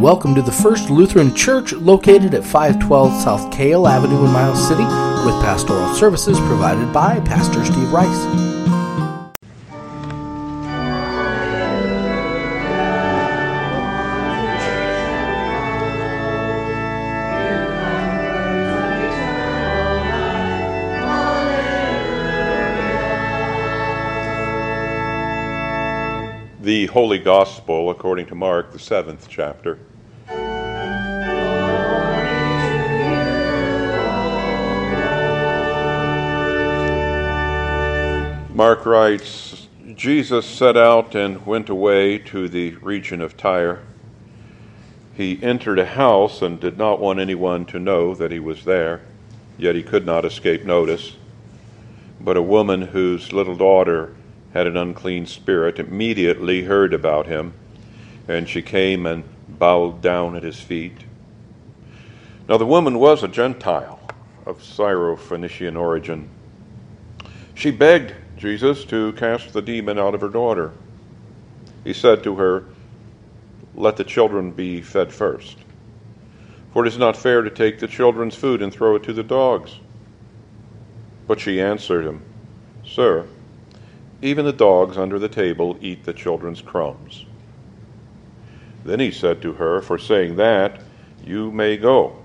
[0.00, 4.82] welcome to the First Lutheran Church located at 512 South Kale Avenue in Miles City
[4.82, 8.08] with pastoral services provided by Pastor Steve Rice.
[26.62, 29.78] The Holy Gospel according to Mark, the seventh chapter.
[38.60, 43.82] Mark writes Jesus set out and went away to the region of Tyre.
[45.16, 49.00] He entered a house and did not want anyone to know that he was there,
[49.56, 51.16] yet he could not escape notice.
[52.20, 54.14] But a woman whose little daughter
[54.52, 57.54] had an unclean spirit immediately heard about him,
[58.28, 61.06] and she came and bowed down at his feet.
[62.46, 64.00] Now the woman was a Gentile
[64.44, 66.28] of Syro-Phoenician origin.
[67.54, 70.72] She begged Jesus to cast the demon out of her daughter.
[71.84, 72.64] He said to her,
[73.74, 75.58] Let the children be fed first,
[76.72, 79.22] for it is not fair to take the children's food and throw it to the
[79.22, 79.78] dogs.
[81.28, 82.22] But she answered him,
[82.82, 83.26] Sir,
[84.22, 87.26] even the dogs under the table eat the children's crumbs.
[88.86, 90.80] Then he said to her, For saying that,
[91.22, 92.16] you may go.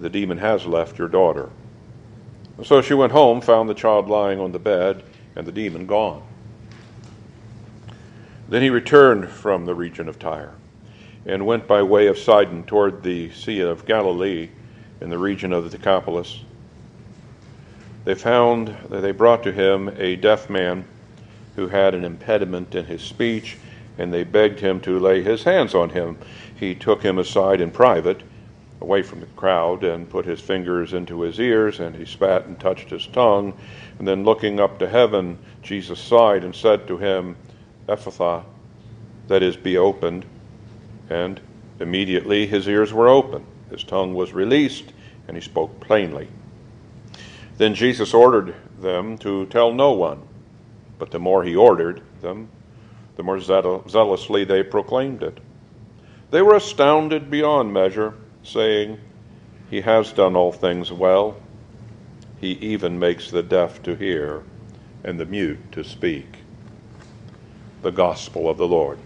[0.00, 1.50] The demon has left your daughter.
[2.64, 5.04] So she went home, found the child lying on the bed,
[5.36, 6.22] and the demon gone.
[8.48, 10.54] Then he returned from the region of Tyre
[11.26, 14.48] and went by way of Sidon toward the Sea of Galilee
[15.00, 16.42] in the region of the Decapolis
[18.08, 20.86] they found that they brought to him a deaf man
[21.56, 23.58] who had an impediment in his speech,
[23.98, 26.16] and they begged him to lay his hands on him.
[26.58, 28.22] He took him aside in private,
[28.80, 32.58] away from the crowd, and put his fingers into his ears, and he spat and
[32.60, 33.52] touched his tongue.
[33.98, 37.36] And then looking up to heaven, Jesus sighed and said to him,
[37.88, 38.44] Ephphatha,
[39.26, 40.24] that is, be opened.
[41.10, 41.40] And
[41.80, 44.92] immediately his ears were open, his tongue was released,
[45.26, 46.28] and he spoke plainly.
[47.56, 50.22] Then Jesus ordered them to tell no one,
[50.98, 52.48] but the more he ordered them,
[53.16, 55.38] the more zealously they proclaimed it.
[56.30, 58.14] They were astounded beyond measure,
[58.48, 58.98] saying,
[59.70, 61.36] He has done all things well.
[62.40, 64.42] He even makes the deaf to hear
[65.04, 66.26] and the mute to speak.
[67.82, 68.98] The Gospel of the Lord.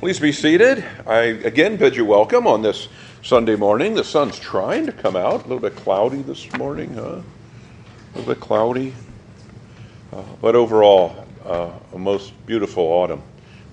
[0.00, 0.84] Please be seated.
[1.06, 2.88] I again bid you welcome on this
[3.22, 3.94] Sunday morning.
[3.94, 5.40] The sun's trying to come out.
[5.40, 7.00] A little bit cloudy this morning, huh?
[7.00, 8.92] A little bit cloudy.
[10.14, 13.20] Uh, but overall, uh, a most beautiful autumn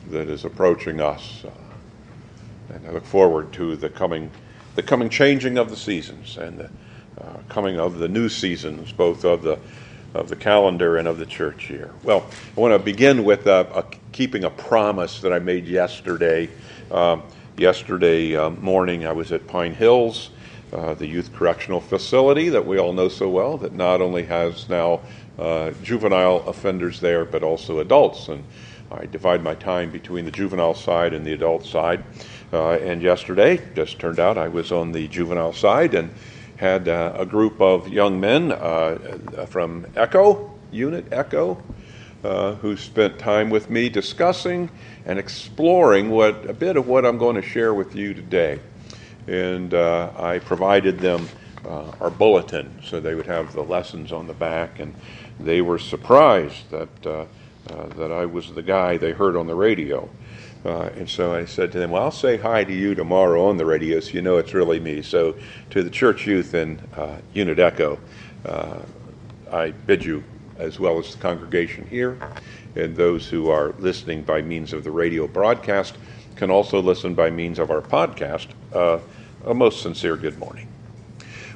[0.10, 1.46] that is approaching us.
[1.46, 4.32] Uh, and I look forward to the coming,
[4.74, 6.70] the coming changing of the seasons and the
[7.48, 9.60] coming of the new seasons, both of the
[10.16, 11.92] of the calendar and of the church year.
[12.04, 12.26] Well,
[12.58, 13.48] I want to begin with
[14.12, 16.50] keeping a promise that I made yesterday.
[16.90, 17.24] Um,
[17.56, 20.32] yesterday uh, morning, I was at Pine Hills,
[20.72, 25.02] the youth correctional facility that we all know so well, that not only has now
[25.40, 28.28] uh, juvenile offenders there, but also adults.
[28.28, 28.44] And
[28.92, 32.04] I divide my time between the juvenile side and the adult side.
[32.52, 36.14] Uh, and yesterday, just turned out I was on the juvenile side and
[36.58, 41.62] had uh, a group of young men uh, from Echo, Unit Echo,
[42.24, 44.70] uh, who spent time with me discussing
[45.06, 48.60] and exploring what a bit of what I'm going to share with you today.
[49.28, 51.28] And I provided them
[51.66, 54.94] uh, our bulletin so they would have the lessons on the back, and
[55.44, 57.26] they were surprised that uh,
[57.96, 60.10] that I was the guy they heard on the radio.
[60.64, 63.58] Uh, and so I said to them, Well, I'll say hi to you tomorrow on
[63.58, 65.02] the radio so you know it's really me.
[65.02, 65.36] So
[65.72, 68.00] to the church youth in uh, Unit Echo,
[68.46, 68.80] uh,
[69.52, 70.24] I bid you,
[70.58, 72.18] as well as the congregation here,
[72.76, 75.98] and those who are listening by means of the radio broadcast
[76.36, 79.00] can also listen by means of our podcast, uh,
[79.46, 80.68] a most sincere good morning.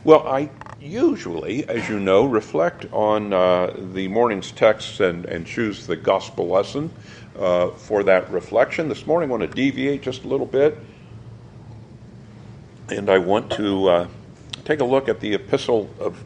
[0.03, 0.49] Well, I
[0.85, 6.47] usually, as you know, reflect on uh, the morning's texts and, and choose the gospel
[6.47, 6.91] lesson
[7.37, 8.87] uh, for that reflection.
[8.87, 10.77] This morning, I want to deviate just a little bit,
[12.89, 14.07] and I want to uh,
[14.63, 16.23] take a look at the epistle of,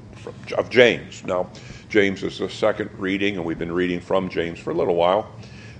[0.57, 1.23] of James.
[1.25, 1.49] Now,
[1.87, 5.31] James is the second reading, and we've been reading from James for a little while.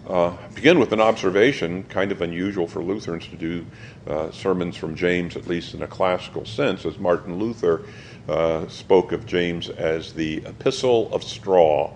[0.08, 3.64] Uh, begin with an observation, kind of unusual for Lutherans to do
[4.08, 7.84] uh, sermons from James, at least in a classical sense, as Martin Luther
[8.30, 11.92] uh, spoke of James as the epistle of straw,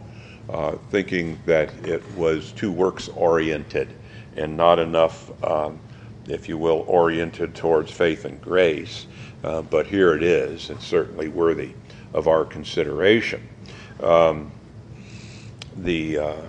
[0.49, 3.89] uh, thinking that it was too works oriented
[4.35, 5.79] and not enough, um,
[6.27, 9.05] if you will, oriented towards faith and grace.
[9.43, 10.69] Uh, but here it is.
[10.69, 11.73] It's certainly worthy
[12.13, 13.47] of our consideration.
[14.01, 14.51] Um,
[15.77, 16.41] the uh,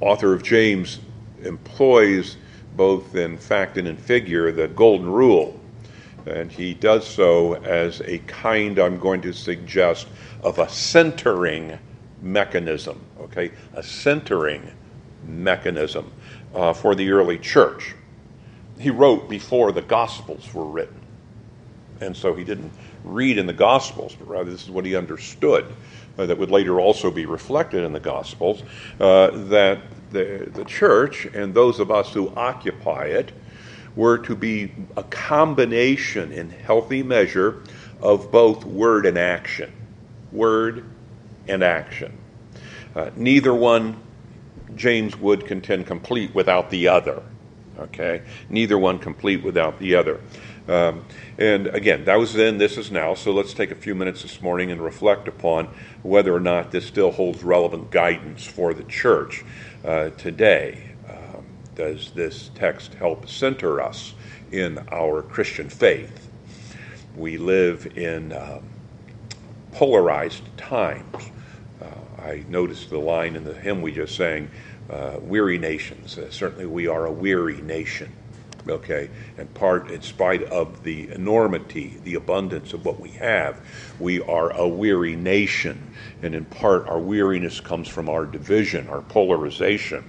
[0.00, 1.00] author of James
[1.42, 2.36] employs
[2.76, 5.60] both in fact and in figure the golden rule.
[6.26, 10.06] And he does so as a kind, I'm going to suggest,
[10.42, 11.78] of a centering
[12.22, 13.50] mechanism, okay?
[13.74, 14.70] A centering
[15.26, 16.10] mechanism
[16.54, 17.94] uh, for the early church.
[18.78, 21.00] He wrote before the Gospels were written.
[22.00, 22.72] And so he didn't
[23.04, 25.66] read in the Gospels, but rather this is what he understood
[26.18, 28.62] uh, that would later also be reflected in the Gospels
[29.00, 29.80] uh, that
[30.10, 33.32] the, the church and those of us who occupy it
[33.96, 37.62] were to be a combination in healthy measure
[38.00, 39.72] of both word and action.
[40.32, 40.84] Word
[41.48, 42.16] and action.
[42.94, 43.96] Uh, neither one,
[44.74, 47.22] James would contend, complete without the other.
[47.78, 48.22] Okay?
[48.48, 50.20] Neither one complete without the other.
[50.66, 51.04] Um,
[51.36, 54.40] and again, that was then, this is now, so let's take a few minutes this
[54.40, 55.68] morning and reflect upon
[56.02, 59.44] whether or not this still holds relevant guidance for the church
[59.84, 60.93] uh, today.
[61.74, 64.14] Does this text help center us
[64.52, 66.28] in our Christian faith?
[67.16, 68.62] We live in um,
[69.72, 71.30] polarized times.
[71.82, 74.50] Uh, I noticed the line in the hymn we just sang,
[74.90, 76.16] uh, Weary Nations.
[76.16, 78.12] Uh, certainly, we are a weary nation
[78.68, 83.60] okay, and part, in spite of the enormity, the abundance of what we have,
[83.98, 85.90] we are a weary nation.
[86.22, 90.04] And in part, our weariness comes from our division, our polarization.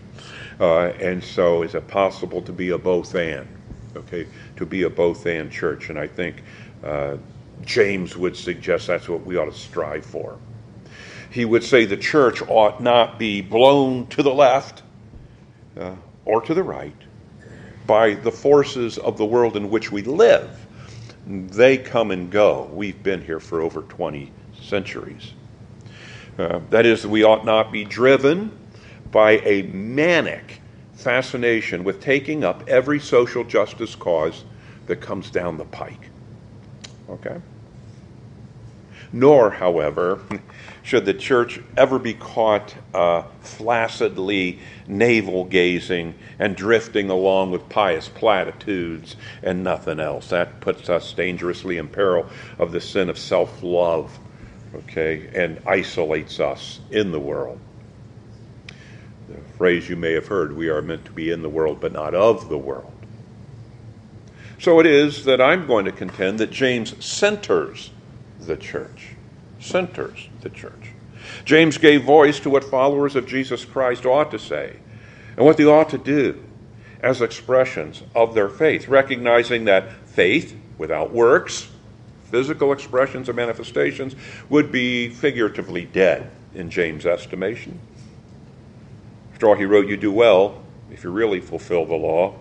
[0.59, 3.47] Uh, and so, is it possible to be a both and?
[3.95, 5.89] Okay, to be a both and church.
[5.89, 6.43] And I think
[6.83, 7.17] uh,
[7.63, 10.37] James would suggest that's what we ought to strive for.
[11.29, 14.83] He would say the church ought not be blown to the left
[15.77, 16.95] uh, or to the right,
[17.85, 20.65] by the forces of the world in which we live.
[21.27, 22.69] They come and go.
[22.71, 24.31] We've been here for over 20
[24.61, 25.33] centuries.
[26.37, 28.51] Uh, that is, we ought not be driven
[29.15, 30.59] by a manic
[30.91, 34.43] fascination with taking up every social justice cause
[34.87, 36.09] that comes down the pike.
[37.09, 37.39] Okay?
[39.13, 40.19] Nor, however,
[40.83, 48.09] should the church ever be caught uh, flaccidly navel gazing and drifting along with pious
[48.09, 50.27] platitudes and nothing else.
[50.27, 52.27] That puts us dangerously in peril
[52.59, 54.19] of the sin of self love,
[54.75, 57.61] okay, and isolates us in the world.
[59.57, 62.13] Phrase you may have heard we are meant to be in the world, but not
[62.13, 62.91] of the world.
[64.59, 67.91] So it is that I'm going to contend that James centers
[68.39, 69.09] the church.
[69.59, 70.91] Centers the church.
[71.43, 74.77] James gave voice to what followers of Jesus Christ ought to say
[75.37, 76.41] and what they ought to do
[77.01, 81.69] as expressions of their faith, recognizing that faith without works,
[82.31, 84.15] physical expressions or manifestations,
[84.49, 87.79] would be figuratively dead in James' estimation.
[89.35, 92.39] After all, he wrote, You do well if you really fulfill the law.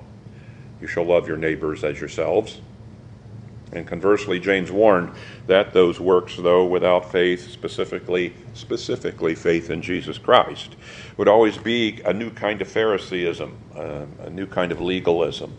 [0.81, 2.61] You shall love your neighbors as yourselves.
[3.73, 5.11] And conversely, James warned
[5.49, 10.77] that those works, though without faith, specifically specifically faith in Jesus Christ,
[11.17, 15.53] would always be a new kind of Phariseeism, uh, a new kind of legalism.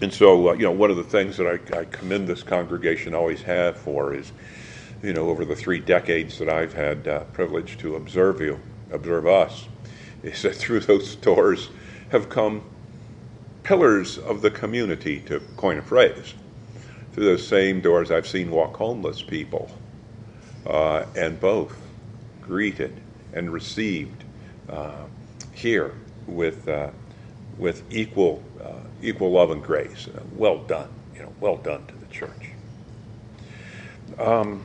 [0.00, 3.14] And so, uh, you know, one of the things that I, I commend this congregation
[3.14, 4.32] always have for is,
[5.04, 8.58] you know, over the three decades that I've had uh, privilege to observe you,
[8.92, 9.66] observe us,
[10.22, 11.70] is that through those doors
[12.10, 12.62] have come
[13.62, 16.34] pillars of the community, to coin a phrase.
[17.12, 19.70] Through those same doors, I've seen walk homeless people,
[20.66, 21.76] uh, and both
[22.40, 23.00] greeted
[23.32, 24.24] and received
[24.68, 25.04] uh,
[25.52, 25.94] here
[26.26, 26.90] with uh,
[27.58, 28.72] with equal uh,
[29.02, 30.08] equal love and grace.
[30.08, 32.50] Uh, well done, you know, well done to the church.
[34.18, 34.64] Um,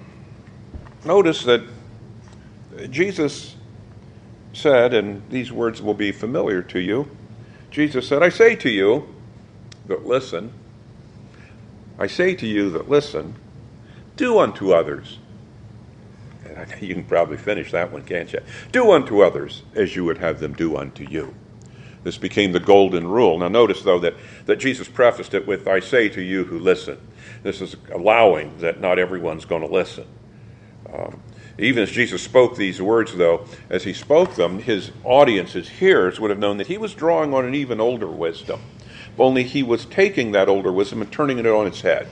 [1.03, 1.63] notice that
[2.89, 3.56] Jesus
[4.57, 7.09] said, and these words will be familiar to you.
[7.69, 9.13] Jesus said, I say to you
[9.85, 10.51] that listen,
[11.99, 13.35] I say to you that listen,
[14.15, 15.19] do unto others.
[16.45, 18.39] And you can probably finish that one, can't you?
[18.71, 21.35] Do unto others as you would have them do unto you.
[22.03, 23.37] This became the golden rule.
[23.37, 26.99] Now, notice, though, that, that Jesus prefaced it with, I say to you who listen.
[27.43, 30.07] This is allowing that not everyone's going to listen.
[30.91, 31.21] Um,
[31.59, 36.19] even as Jesus spoke these words, though, as he spoke them, his audience, his hearers,
[36.19, 38.61] would have known that he was drawing on an even older wisdom.
[39.17, 42.07] Only he was taking that older wisdom and turning it on its head.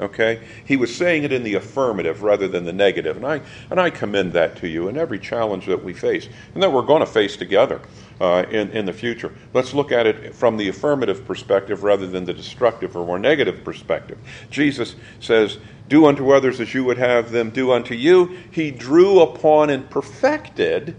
[0.00, 0.40] Okay?
[0.64, 3.16] He was saying it in the affirmative rather than the negative.
[3.16, 6.62] And I, and I commend that to you in every challenge that we face and
[6.62, 7.80] that we're going to face together
[8.20, 9.32] uh, in, in the future.
[9.52, 13.62] Let's look at it from the affirmative perspective rather than the destructive or more negative
[13.62, 14.18] perspective.
[14.50, 15.58] Jesus says,
[15.90, 18.38] Do unto others as you would have them do unto you.
[18.50, 20.94] He drew upon and perfected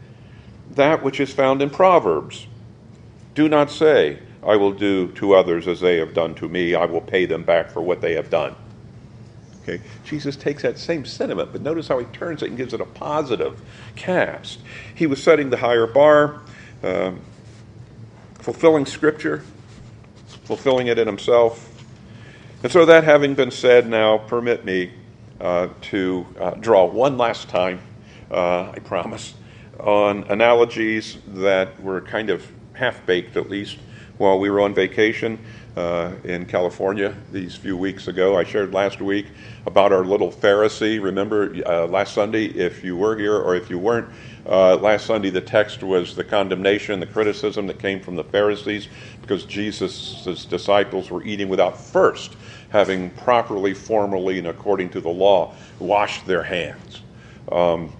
[0.72, 2.46] that which is found in Proverbs.
[3.34, 6.76] Do not say, I will do to others as they have done to me.
[6.76, 8.54] I will pay them back for what they have done.
[9.64, 9.82] Okay?
[10.04, 12.86] Jesus takes that same sentiment, but notice how he turns it and gives it a
[12.86, 13.62] positive
[13.96, 14.60] cast.
[14.94, 16.42] He was setting the higher bar,
[16.84, 17.22] um,
[18.40, 19.44] fulfilling Scripture,
[20.44, 21.71] fulfilling it in himself.
[22.64, 24.92] And so, that having been said, now permit me
[25.40, 27.82] uh, to uh, draw one last time,
[28.30, 29.34] uh, I promise,
[29.80, 33.80] on analogies that were kind of half baked at least
[34.20, 35.40] while we were on vacation
[35.76, 38.38] uh, in California these few weeks ago.
[38.38, 39.28] I shared last week
[39.66, 41.02] about our little Pharisee.
[41.02, 44.10] Remember uh, last Sunday, if you were here or if you weren't,
[44.46, 48.88] uh, last Sunday the text was the condemnation, the criticism that came from the Pharisees
[49.22, 52.36] because Jesus' disciples were eating without first
[52.72, 57.02] having properly, formally, and according to the law washed their hands.
[57.52, 57.92] Um,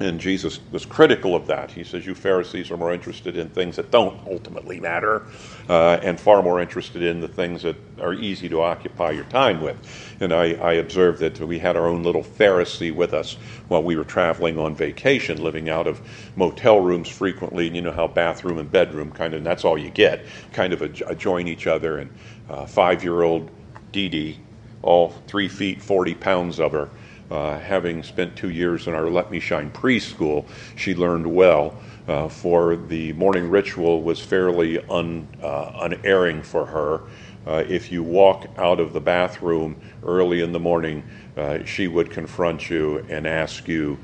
[0.00, 1.72] and Jesus was critical of that.
[1.72, 5.22] He says, You Pharisees are more interested in things that don't ultimately matter
[5.68, 9.60] uh, and far more interested in the things that are easy to occupy your time
[9.60, 9.76] with.
[10.20, 13.34] And I, I, observed that we had our own little Pharisee with us
[13.66, 16.00] while we were traveling on vacation, living out of
[16.36, 17.66] motel rooms frequently.
[17.66, 20.80] And you know how bathroom and bedroom kind of, that's all you get, kind of
[20.80, 21.98] adjoin each other.
[21.98, 22.10] And
[22.48, 23.50] uh, five year old
[23.90, 24.38] Dee Dee,
[24.82, 26.88] all three feet, 40 pounds of her
[27.30, 31.76] uh, having spent two years in our Let Me Shine preschool, she learned well.
[32.06, 37.02] Uh, for the morning ritual was fairly un, uh, unerring for her.
[37.46, 41.02] Uh, if you walk out of the bathroom early in the morning,
[41.36, 43.98] uh, she would confront you and ask you,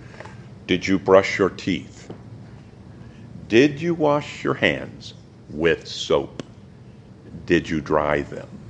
[0.66, 2.11] Did you brush your teeth?
[3.49, 5.14] Did you wash your hands
[5.50, 6.43] with soap?
[7.47, 8.63] Did you dry them?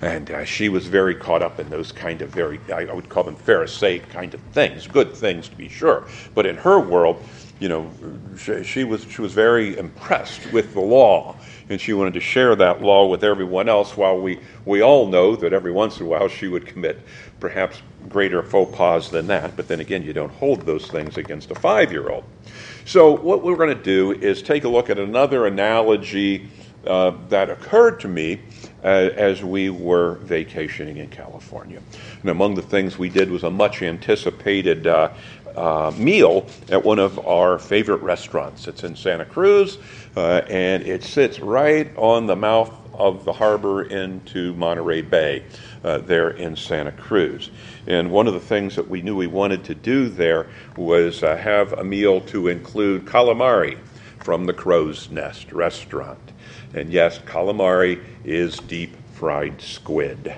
[0.00, 3.24] And uh, she was very caught up in those kind of very, I would call
[3.24, 6.06] them Pharisaic kind of things, good things to be sure.
[6.34, 7.22] But in her world,
[7.60, 7.90] you know,
[8.36, 11.36] she, she, was, she was very impressed with the law.
[11.68, 15.36] And she wanted to share that law with everyone else while we, we all know
[15.36, 17.00] that every once in a while she would commit
[17.38, 19.56] perhaps greater faux pas than that.
[19.56, 22.24] But then again, you don't hold those things against a five year old.
[22.84, 26.48] So, what we're going to do is take a look at another analogy
[26.86, 28.40] uh, that occurred to me
[28.82, 31.80] as we were vacationing in California.
[32.20, 35.10] And among the things we did was a much anticipated uh,
[35.56, 38.66] uh, meal at one of our favorite restaurants.
[38.66, 39.78] It's in Santa Cruz,
[40.16, 45.42] uh, and it sits right on the mouth of the harbor into Monterey Bay
[45.84, 47.50] uh, there in Santa Cruz.
[47.86, 50.46] And one of the things that we knew we wanted to do there
[50.76, 53.78] was uh, have a meal to include calamari
[54.22, 56.32] from the Crow's Nest restaurant.
[56.74, 60.34] And yes, calamari is deep fried squid.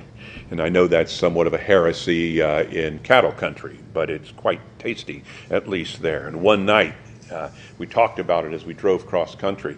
[0.51, 4.61] And I know that's somewhat of a heresy uh, in cattle country, but it's quite
[4.79, 6.27] tasty, at least there.
[6.27, 6.95] And one night,
[7.31, 9.77] uh, we talked about it as we drove cross country.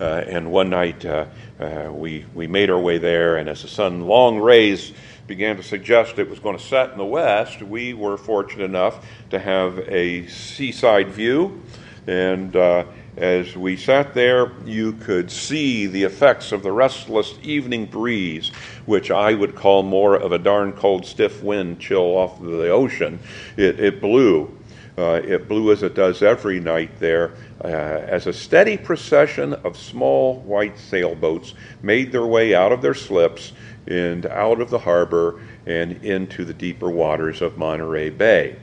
[0.00, 1.26] Uh, and one night, uh,
[1.60, 4.92] uh, we, we made our way there, and as the sun, long rays,
[5.26, 9.06] began to suggest it was going to set in the west, we were fortunate enough
[9.30, 11.62] to have a seaside view.
[12.06, 12.84] And uh,
[13.16, 18.50] as we sat there, you could see the effects of the restless evening breeze,
[18.86, 23.20] which I would call more of a darn cold, stiff wind chill off the ocean.
[23.56, 24.56] It, it blew.
[24.96, 29.76] Uh, it blew as it does every night there, uh, as a steady procession of
[29.76, 33.52] small white sailboats made their way out of their slips
[33.88, 38.56] and out of the harbor and into the deeper waters of Monterey Bay.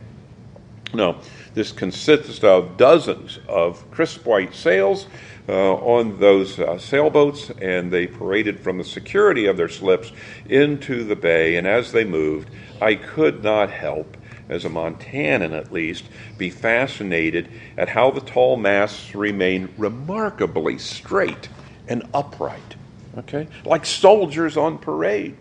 [0.94, 1.18] Now,
[1.54, 5.08] this consists of dozens of crisp white sails
[5.50, 10.12] uh, on those uh, sailboats, and they paraded from the security of their slips
[10.48, 11.58] into the bay.
[11.58, 12.50] And as they moved,
[12.82, 14.18] I could not help,
[14.50, 16.06] as a Montanan at least,
[16.38, 21.50] be fascinated at how the tall masts remain remarkably straight
[21.88, 22.76] and upright.
[23.18, 23.48] Okay?
[23.66, 25.36] Like soldiers on parade.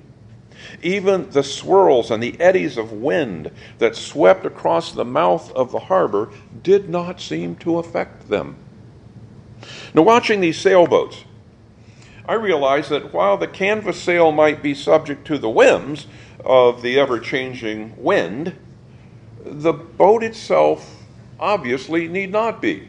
[0.82, 5.78] Even the swirls and the eddies of wind that swept across the mouth of the
[5.78, 6.30] harbor
[6.62, 8.56] did not seem to affect them.
[9.94, 11.24] Now, watching these sailboats,
[12.26, 16.06] I realized that while the canvas sail might be subject to the whims
[16.44, 18.54] of the ever changing wind,
[19.44, 20.96] the boat itself
[21.38, 22.88] obviously need not be.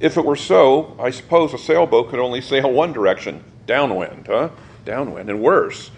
[0.00, 4.50] If it were so, I suppose a sailboat could only sail one direction, downwind, huh?
[4.84, 5.90] Downwind, and worse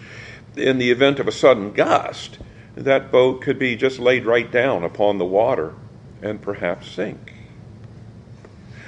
[0.57, 2.39] in the event of a sudden gust,
[2.75, 5.75] that boat could be just laid right down upon the water
[6.23, 7.33] and perhaps sink.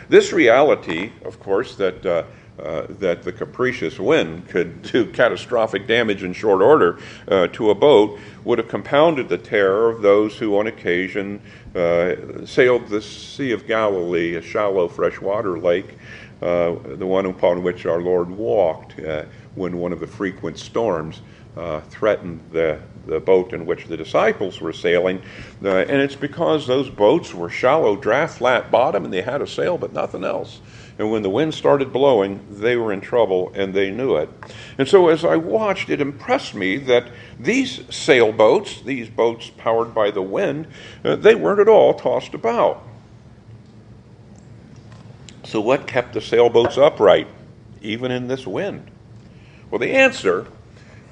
[0.08, 2.24] This reality, of course, that uh,
[2.58, 7.74] uh, that the capricious wind could do catastrophic damage in short order uh, to a
[7.74, 11.38] boat would have compounded the terror of those who, on occasion,
[11.74, 12.14] uh,
[12.46, 15.98] sailed the Sea of Galilee, a shallow freshwater lake,
[16.40, 21.20] uh, the one upon which our Lord walked uh, when one of the frequent storms
[21.90, 25.22] threatened the the boat in which the disciples were sailing.
[25.64, 29.46] Uh, and it's because those boats were shallow, draft, flat bottom, and they had a
[29.46, 30.60] sail but nothing else.
[30.98, 34.30] And when the wind started blowing, they were in trouble and they knew it.
[34.78, 40.10] And so as I watched, it impressed me that these sailboats, these boats powered by
[40.10, 40.68] the wind,
[41.04, 42.82] uh, they weren't at all tossed about.
[45.44, 47.28] So, what kept the sailboats upright,
[47.80, 48.90] even in this wind?
[49.70, 50.48] Well, the answer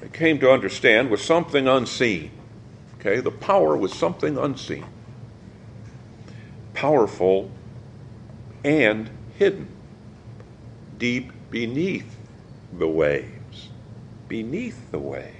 [0.05, 2.29] I came to understand was something unseen.
[2.99, 4.85] Okay, the power was something unseen,
[6.75, 7.49] powerful
[8.63, 9.67] and hidden,
[10.97, 12.17] deep beneath
[12.77, 13.69] the waves.
[14.27, 15.31] Beneath the waves.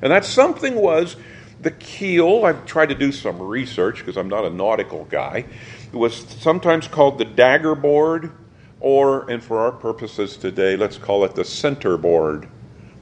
[0.00, 1.16] And that something was
[1.60, 2.44] the keel.
[2.44, 5.44] I've tried to do some research because I'm not a nautical guy.
[5.92, 8.32] It was sometimes called the dagger board,
[8.80, 12.48] or, and for our purposes today, let's call it the center board.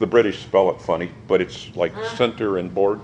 [0.01, 3.01] The British spell it funny, but it's like center and board.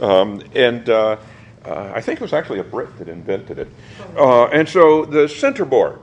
[0.00, 1.16] Um, and uh,
[1.64, 3.68] uh, I think it was actually a Brit that invented it.
[4.16, 5.98] Uh, and so the center board.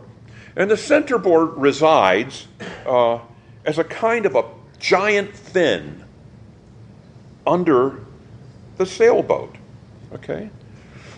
[0.55, 2.47] And the center board resides
[2.85, 3.19] uh,
[3.65, 4.45] as a kind of a
[4.79, 6.03] giant fin
[7.45, 7.99] under
[8.77, 9.55] the sailboat.
[10.13, 10.49] Okay?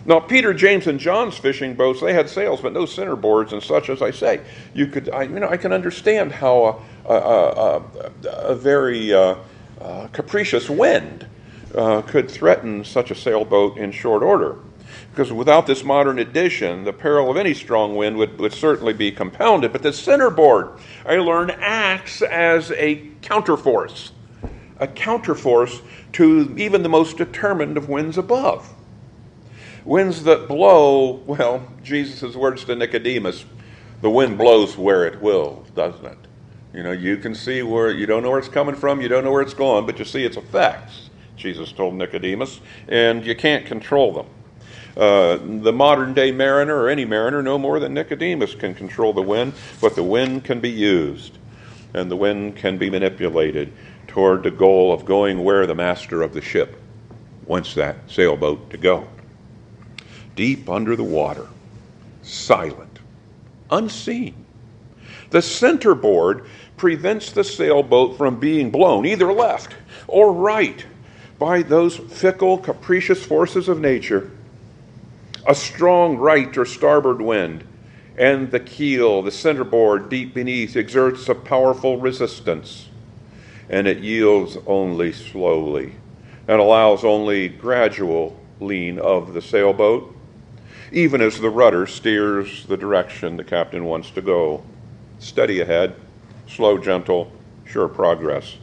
[0.06, 3.62] Now, Peter, James, and John's fishing boats, they had sails, but no center boards and
[3.62, 4.40] such, as I say.
[4.74, 6.82] You could, I, you know, I can understand how
[7.14, 7.82] a,
[8.30, 9.36] a, very uh,
[9.80, 11.28] uh, capricious wind
[11.76, 14.58] uh, could threaten such a sailboat in short order.
[15.12, 19.12] Because without this modern addition, the peril of any strong wind would, would certainly be
[19.12, 19.72] compounded.
[19.72, 24.12] But the centerboard, I learned, acts as a counterforce,
[24.80, 25.82] a counterforce
[26.13, 28.74] to even the most determined of winds above.
[29.86, 33.46] Winds that blow, well, Jesus' words to Nicodemus,
[34.02, 36.27] the wind blows where it will, doesn't it?
[36.73, 39.23] You know, you can see where you don't know where it's coming from, you don't
[39.23, 43.65] know where it's going, but you see its effects, Jesus told Nicodemus, and you can't
[43.65, 44.25] control them.
[44.97, 49.21] Uh, the modern day mariner or any mariner, no more than Nicodemus, can control the
[49.21, 51.38] wind, but the wind can be used,
[51.93, 53.71] and the wind can be manipulated
[54.08, 56.82] toward the goal of going where the master of the ship
[57.45, 59.08] wants that sailboat to go.
[60.36, 61.47] Deep under the water,
[62.23, 62.99] silent,
[63.69, 64.46] unseen
[65.30, 66.46] the centerboard
[66.78, 69.76] prevents the sailboat from being blown either left
[70.08, 70.86] or right
[71.40, 74.32] by those fickle, capricious forces of nature.
[75.48, 77.63] A strong right or starboard wind,
[78.18, 82.90] and the keel, the centerboard deep beneath, exerts a powerful resistance,
[83.70, 85.94] and it yields only slowly
[86.48, 90.16] and allows only gradual lean of the sailboat,
[90.92, 94.63] even as the rudder steers the direction the captain wants to go
[95.19, 95.95] steady ahead,
[96.47, 97.32] slow, gentle,
[97.65, 98.58] sure progress.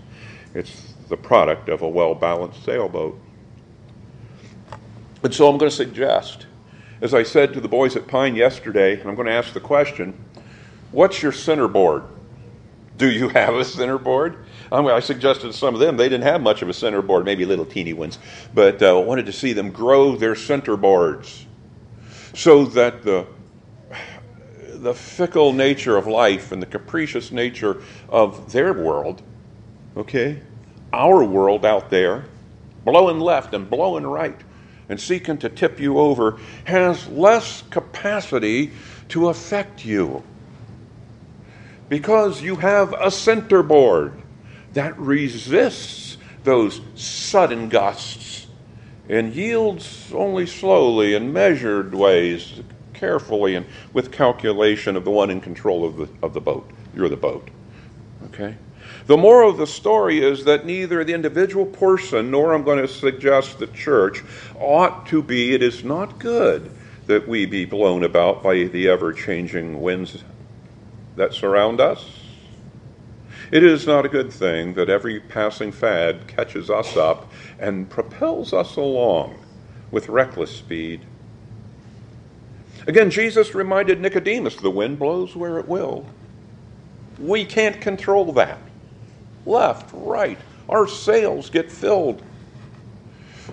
[0.54, 3.18] It's the product of a well balanced sailboat.
[5.22, 6.46] And so I'm going to suggest,
[7.00, 9.60] as I said to the boys at Pine yesterday, and I'm going to ask the
[9.60, 10.14] question
[10.92, 12.04] what's your centerboard?
[12.96, 14.36] Do you have a centerboard?
[14.70, 17.44] I, I suggested to some of them they didn't have much of a centerboard, maybe
[17.44, 18.18] little teeny ones,
[18.52, 21.44] but uh, wanted to see them grow their centerboards
[22.34, 23.26] so that the
[24.84, 29.22] the fickle nature of life and the capricious nature of their world,
[29.96, 30.40] okay,
[30.92, 32.26] our world out there,
[32.84, 34.38] blowing left and blowing right
[34.88, 38.70] and seeking to tip you over, has less capacity
[39.08, 40.22] to affect you.
[41.88, 44.12] Because you have a centerboard
[44.74, 48.46] that resists those sudden gusts
[49.08, 52.60] and yields only slowly in measured ways
[53.04, 56.68] carefully and with calculation of the one in control of the, of the boat.
[56.96, 57.48] You're the boat.
[58.26, 58.56] Okay?
[59.06, 62.88] The moral of the story is that neither the individual person nor I'm going to
[62.88, 64.22] suggest the church
[64.58, 66.70] ought to be, it is not good
[67.06, 70.24] that we be blown about by the ever changing winds
[71.16, 72.20] that surround us.
[73.50, 78.54] It is not a good thing that every passing fad catches us up and propels
[78.54, 79.38] us along
[79.90, 81.02] with reckless speed.
[82.86, 86.04] Again, Jesus reminded Nicodemus the wind blows where it will.
[87.18, 88.58] We can't control that.
[89.46, 92.22] Left, right, Our sails get filled.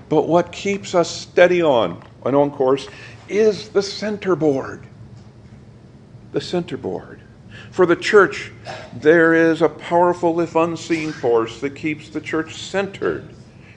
[0.09, 2.87] But what keeps us steady on and on course
[3.27, 4.85] is the centerboard.
[6.31, 7.21] The centerboard.
[7.71, 8.51] For the church,
[8.93, 13.33] there is a powerful, if unseen, force that keeps the church centered,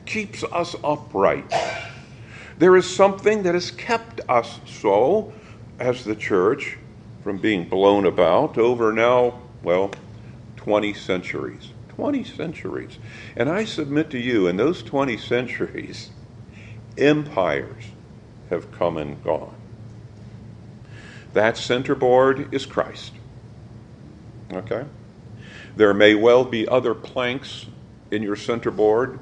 [0.06, 1.52] keeps us upright.
[2.58, 5.32] There is something that has kept us so
[5.78, 6.78] as the church
[7.22, 9.90] from being blown about over now, well,
[10.56, 11.70] 20 centuries.
[11.88, 12.98] 20 centuries.
[13.36, 16.10] And I submit to you, in those 20 centuries,
[16.98, 17.84] empires
[18.50, 19.54] have come and gone.
[21.32, 23.12] That center board is Christ.
[24.52, 24.84] Okay?
[25.76, 27.66] There may well be other planks
[28.10, 29.18] in your center board,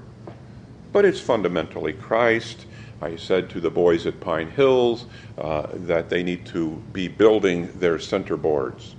[0.92, 2.66] but it's fundamentally Christ.
[3.02, 7.68] I said to the boys at Pine Hills uh, that they need to be building
[7.80, 8.94] their center boards.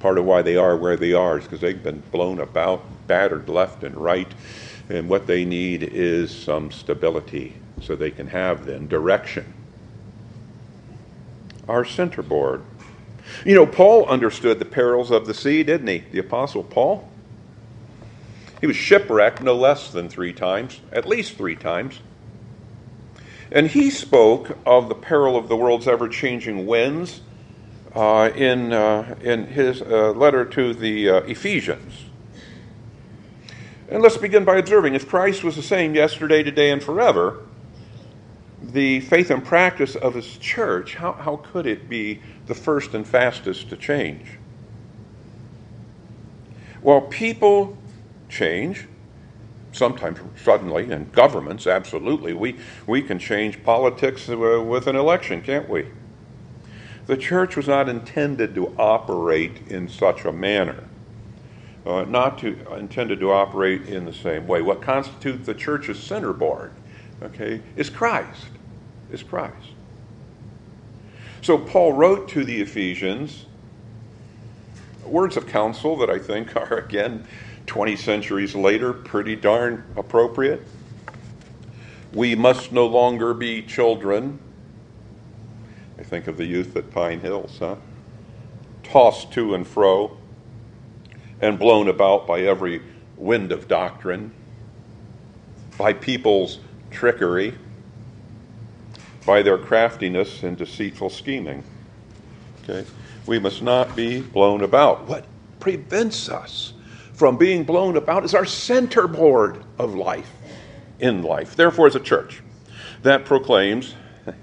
[0.00, 3.48] Part of why they are where they are is because they've been blown about, battered
[3.48, 4.30] left and right,
[4.90, 9.54] and what they need is some stability so they can have then direction.
[11.66, 12.62] Our center board.
[13.46, 16.04] You know, Paul understood the perils of the sea, didn't he?
[16.12, 17.08] The Apostle Paul.
[18.60, 22.00] He was shipwrecked no less than three times, at least three times.
[23.52, 27.20] And he spoke of the peril of the world's ever changing winds
[27.94, 32.06] uh, in, uh, in his uh, letter to the uh, Ephesians.
[33.90, 37.44] And let's begin by observing if Christ was the same yesterday, today, and forever,
[38.62, 43.06] the faith and practice of his church, how, how could it be the first and
[43.06, 44.38] fastest to change?
[46.80, 47.76] Well, people
[48.30, 48.86] change,
[49.72, 52.32] sometimes suddenly, and governments, absolutely.
[52.32, 52.56] We,
[52.86, 55.86] we can change politics uh, with an election, can't we?
[57.06, 60.84] The church was not intended to operate in such a manner,
[61.84, 64.62] uh, not to intended to operate in the same way.
[64.62, 66.72] What constitutes the church's center board,
[67.22, 68.46] okay, is Christ,
[69.10, 69.72] is Christ.
[71.40, 73.46] So Paul wrote to the Ephesians
[75.04, 77.26] words of counsel that I think are again
[77.66, 80.62] 20 centuries later, pretty darn appropriate.
[82.12, 84.38] We must no longer be children.
[85.98, 87.76] I think of the youth at Pine Hills, huh?
[88.82, 90.16] Tossed to and fro
[91.40, 92.82] and blown about by every
[93.16, 94.32] wind of doctrine,
[95.78, 96.58] by people's
[96.90, 97.54] trickery,
[99.26, 101.64] by their craftiness and deceitful scheming.
[102.62, 102.88] Okay?
[103.26, 105.06] We must not be blown about.
[105.06, 105.26] What
[105.60, 106.74] prevents us
[107.12, 110.30] from being blown about is our centerboard of life,
[110.98, 111.56] in life.
[111.56, 112.42] Therefore, as a church
[113.02, 113.94] that proclaims,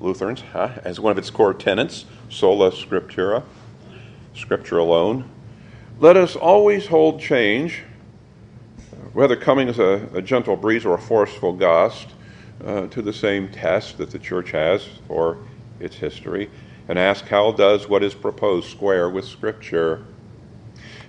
[0.00, 3.42] Lutherans, huh, as one of its core tenets, sola scriptura,
[4.34, 5.28] scripture alone,
[6.00, 7.82] let us always hold change,
[9.12, 12.08] whether coming as a, a gentle breeze or a forceful gust,
[12.64, 15.38] uh, to the same test that the church has for
[15.80, 16.50] its history,
[16.88, 20.04] and ask how does what is proposed square with Scripture?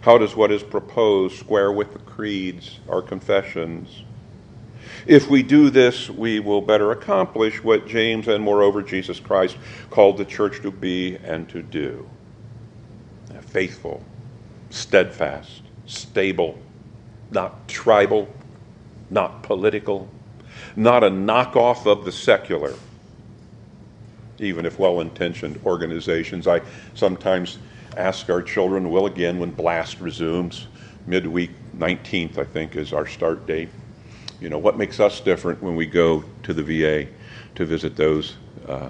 [0.06, 4.04] How does what is proposed square with the creeds, our confessions?
[5.08, 9.58] If we do this, we will better accomplish what James and moreover Jesus Christ
[9.90, 12.08] called the church to be and to do
[13.42, 14.04] faithful,
[14.70, 16.60] steadfast, stable,
[17.32, 18.32] not tribal,
[19.10, 20.08] not political,
[20.76, 22.76] not a knockoff of the secular,
[24.38, 26.48] even if well intentioned organizations.
[26.48, 26.62] I
[26.94, 27.58] sometimes
[27.98, 30.68] ask our children, will again when blast resumes,
[31.08, 33.70] midweek 19th, I think, is our start date.
[34.40, 37.10] You know, what makes us different when we go to the VA
[37.56, 38.36] to visit those
[38.68, 38.90] uh,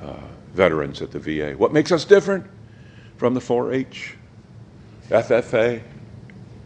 [0.00, 0.14] uh,
[0.54, 1.52] veterans at the VA?
[1.56, 2.46] What makes us different
[3.16, 4.14] from the 4 H,
[5.10, 5.82] FFA,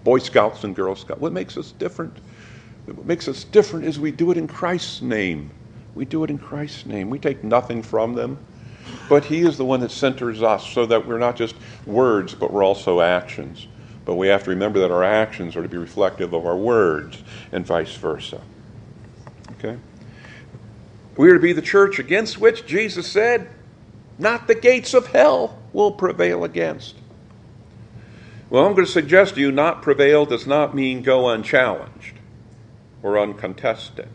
[0.04, 1.20] Boy Scouts and Girl Scouts?
[1.20, 2.16] What makes us different?
[2.86, 5.50] What makes us different is we do it in Christ's name.
[5.94, 7.10] We do it in Christ's name.
[7.10, 8.38] We take nothing from them.
[9.08, 11.54] But He is the one that centers us so that we're not just
[11.86, 13.66] words, but we're also actions.
[14.04, 17.22] But we have to remember that our actions are to be reflective of our words
[17.52, 18.40] and vice versa.
[19.52, 19.78] Okay?
[21.16, 23.48] We are to be the church against which Jesus said,
[24.18, 26.96] not the gates of hell will prevail against.
[28.50, 32.16] Well, I'm going to suggest to you not prevail does not mean go unchallenged
[33.02, 34.08] or uncontested.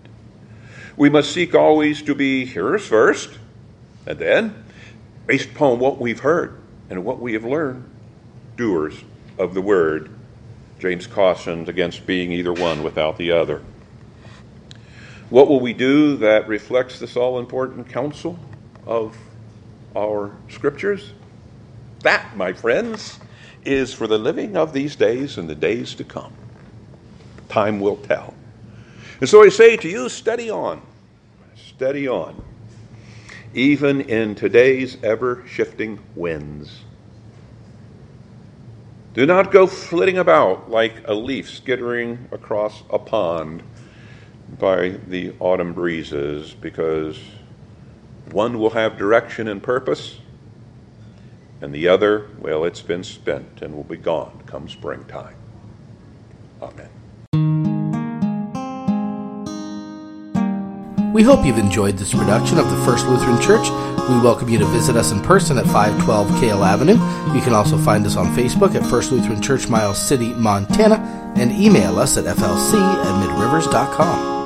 [0.96, 3.38] We must seek always to be hearers first,
[4.08, 4.64] and then,
[5.26, 7.84] based upon what we've heard and what we have learned,
[8.56, 9.04] doers
[9.38, 10.10] of the word.
[10.80, 13.62] James cautioned against being either one without the other.
[15.30, 18.40] What will we do that reflects this all important counsel
[18.86, 19.18] of
[19.96, 21.12] our scriptures?
[22.04, 23.20] That, my friends,
[23.66, 26.32] is for the living of these days and the days to come.
[27.50, 28.34] Time will tell.
[29.20, 30.82] And so I say to you, steady on.
[31.56, 32.42] Steady on.
[33.54, 36.84] Even in today's ever shifting winds.
[39.14, 43.64] Do not go flitting about like a leaf skittering across a pond
[44.60, 47.20] by the autumn breezes, because
[48.32, 50.20] one will have direction and purpose,
[51.62, 55.36] and the other, well, it's been spent and will be gone come springtime.
[56.62, 56.97] Amen.
[61.14, 63.70] We hope you've enjoyed this production of the First Lutheran Church.
[64.10, 66.94] We welcome you to visit us in person at 512 Kale Avenue.
[67.36, 70.98] You can also find us on Facebook at First Lutheran Church, Miles City, Montana,
[71.36, 74.37] and email us at flc at midrivers.com.